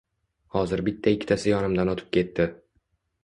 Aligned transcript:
Hozir 0.55 0.81
bitta-ikkitasi 0.87 1.51
yonimdan 1.53 1.93
o`tib 1.95 2.01
ketdi 2.17 2.47